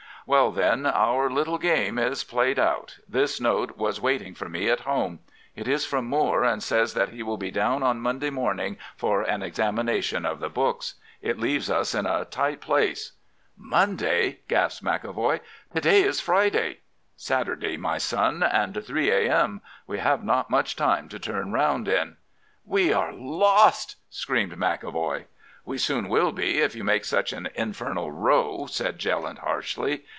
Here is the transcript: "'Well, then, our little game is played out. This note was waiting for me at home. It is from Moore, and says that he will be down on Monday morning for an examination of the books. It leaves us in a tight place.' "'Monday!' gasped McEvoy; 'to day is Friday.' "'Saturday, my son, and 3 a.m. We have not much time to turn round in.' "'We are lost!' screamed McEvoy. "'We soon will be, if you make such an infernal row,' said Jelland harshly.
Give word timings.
"'Well, 0.27 0.51
then, 0.51 0.85
our 0.85 1.31
little 1.31 1.57
game 1.57 1.97
is 1.97 2.23
played 2.23 2.59
out. 2.59 2.99
This 3.09 3.41
note 3.41 3.75
was 3.75 3.99
waiting 3.99 4.35
for 4.35 4.47
me 4.47 4.69
at 4.69 4.81
home. 4.81 5.17
It 5.55 5.67
is 5.67 5.83
from 5.83 6.05
Moore, 6.05 6.43
and 6.45 6.61
says 6.61 6.93
that 6.93 7.09
he 7.09 7.23
will 7.23 7.37
be 7.37 7.49
down 7.49 7.81
on 7.81 7.99
Monday 7.99 8.29
morning 8.29 8.77
for 8.95 9.23
an 9.23 9.41
examination 9.41 10.23
of 10.23 10.39
the 10.39 10.47
books. 10.47 10.93
It 11.23 11.39
leaves 11.39 11.71
us 11.71 11.95
in 11.95 12.05
a 12.05 12.23
tight 12.25 12.61
place.' 12.61 13.13
"'Monday!' 13.57 14.39
gasped 14.47 14.85
McEvoy; 14.85 15.39
'to 15.73 15.81
day 15.81 16.03
is 16.03 16.21
Friday.' 16.21 16.77
"'Saturday, 17.17 17.75
my 17.75 17.97
son, 17.97 18.43
and 18.43 18.85
3 18.85 19.09
a.m. 19.09 19.59
We 19.87 19.97
have 19.97 20.23
not 20.23 20.51
much 20.51 20.75
time 20.75 21.09
to 21.09 21.19
turn 21.19 21.51
round 21.51 21.87
in.' 21.87 22.15
"'We 22.63 22.93
are 22.93 23.11
lost!' 23.11 23.95
screamed 24.11 24.53
McEvoy. 24.53 25.23
"'We 25.65 25.77
soon 25.79 26.09
will 26.09 26.31
be, 26.31 26.59
if 26.59 26.75
you 26.75 26.83
make 26.83 27.05
such 27.05 27.33
an 27.33 27.49
infernal 27.55 28.11
row,' 28.11 28.67
said 28.69 28.99
Jelland 28.99 29.39
harshly. 29.39 30.05